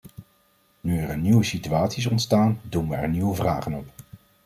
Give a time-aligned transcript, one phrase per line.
[0.81, 3.87] Nu er een nieuwe situatie is ontstaan, doemen er nieuwe vragen op.